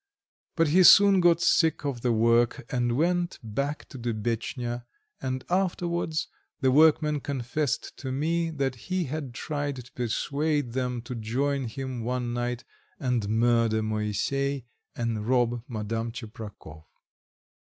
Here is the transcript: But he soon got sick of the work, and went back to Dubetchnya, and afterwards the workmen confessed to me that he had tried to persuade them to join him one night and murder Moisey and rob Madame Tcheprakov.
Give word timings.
But 0.55 0.69
he 0.69 0.81
soon 0.81 1.19
got 1.19 1.41
sick 1.41 1.85
of 1.85 2.01
the 2.01 2.11
work, 2.11 2.65
and 2.73 2.97
went 2.97 3.37
back 3.43 3.85
to 3.89 3.99
Dubetchnya, 3.99 4.87
and 5.21 5.43
afterwards 5.47 6.27
the 6.59 6.71
workmen 6.71 7.19
confessed 7.19 7.95
to 7.97 8.11
me 8.11 8.49
that 8.49 8.73
he 8.89 9.03
had 9.03 9.35
tried 9.35 9.75
to 9.75 9.91
persuade 9.91 10.71
them 10.73 11.03
to 11.03 11.13
join 11.13 11.65
him 11.65 12.03
one 12.03 12.33
night 12.33 12.63
and 12.99 13.29
murder 13.29 13.83
Moisey 13.83 14.65
and 14.95 15.27
rob 15.27 15.61
Madame 15.67 16.11
Tcheprakov. 16.11 16.85